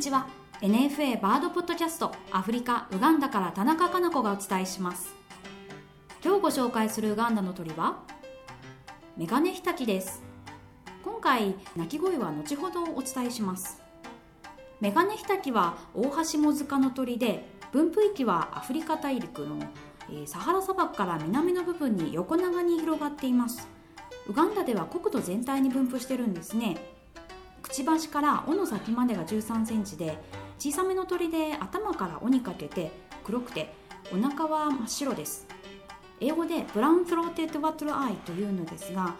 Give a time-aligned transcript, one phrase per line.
[0.00, 0.26] ちは。
[0.62, 5.14] NFA バードポッドキャストアフリカウガンダから田中かな子がお伝えします。
[6.24, 7.98] 今日ご紹介するウガンダの鳥は
[9.18, 10.22] メガネヒタキです。
[11.04, 13.82] 今回鳴き声は後ほどお伝えします。
[14.80, 19.58] メガネヒタキはオオハシモズカの鳥で分布域はアフリカ大陸の
[20.24, 23.68] サハラ砂漠から南の部分に横長に広がっています。
[24.26, 26.99] ウガンダでは国土全体に分布してるんですね。
[27.70, 30.18] くちばしから尾の先までが1 3センチで
[30.58, 32.90] 小さめの鳥で頭から尾にかけて
[33.22, 33.72] 黒くて
[34.12, 35.46] お腹は真っ白です。
[36.18, 39.14] 英語で Brown-throated Wattle-eye というのですが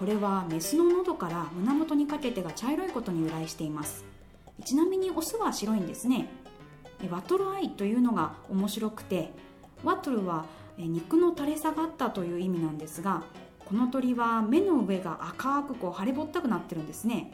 [0.00, 4.04] これはメスの喉から胸元にかけてが茶色いことに由来しています。
[4.64, 6.28] ちなみにオスは白いんですね。
[7.08, 9.32] Wattle-eye というのが面白くて
[9.84, 13.22] wattle は肉の垂れ下がったという意味なんですが
[13.64, 17.32] この鳥は目の上が赤くこう腫れぼったくなってるんですね。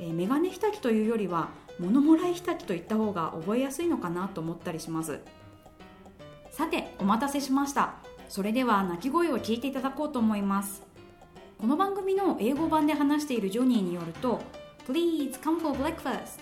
[0.00, 1.48] えメガネひたきというよりは
[1.78, 5.20] 物もらいひたきといった方が覚えやすいのかなと思ったりします。
[6.50, 7.94] さてお待たせしました。
[8.28, 10.82] それでは鳴き声を聞いていただこうと思います。
[11.58, 14.40] この番組の英語版で話しているジョニーによると
[14.86, 16.40] Please come for breakfast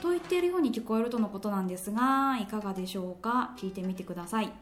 [0.00, 3.54] と言っているように聞こえるとのことなんですがいかがでしょうか？
[3.56, 4.52] 聞いてみてください。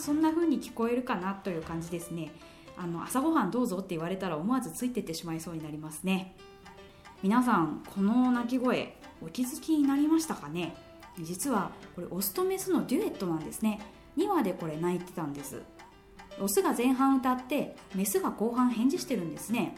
[0.00, 2.32] そんな風に聞こえるかなという感じですね。
[2.76, 6.36] あの朝ごはんどうぞって言われたら思わずついてってしまいそうになりますね。
[7.22, 10.74] 皆さんこの鳴き声お気づきになりましたかね？
[11.20, 13.80] 実はこれオスとメスのデュエットなんですね。
[14.16, 15.60] 2話でこれ鳴いてたんです。
[16.40, 19.74] オスが前半歌ってメスが後半返事してるんですね。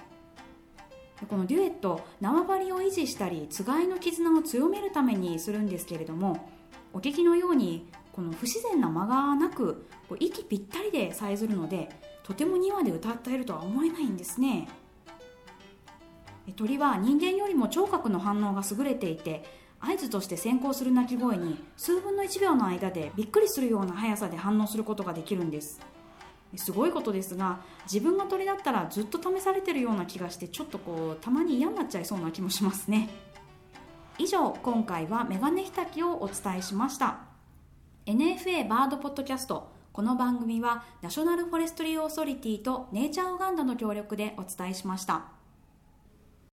[1.28, 6.48] このデュエット縄張りを維持したりつがいの絆を強めるためにするんですけれども
[6.92, 9.86] お聞きのようにこの不自然な間がなく
[10.18, 11.88] 息ぴったりでさえずるので
[12.22, 14.68] とても2話で歌っているとは思えないんですね。
[16.56, 19.44] 鳥は人間よりも聴覚の反応が優れていて
[19.78, 25.80] 合図として先行する鳴き声に数分の1秒の間でびっくりするような速さで反応することができるんです。
[26.56, 33.08] すごいことですが自分が鳥だったらずっと試されてるような気がしてちょっとこうたまに嫌になっちゃいそうな気もしますね。
[34.18, 37.20] 以上今回はメガネひたきをお伝えしました。
[38.06, 39.70] NFA バードポッドキャスト。
[39.92, 45.41] この番組はナショナルフォレストリーオーソリティとネイチャーオガンダの協力でお伝えしました。